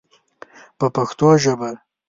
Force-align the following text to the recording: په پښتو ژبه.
په 0.77 0.85
پښتو 0.95 1.27
ژبه. 1.43 1.71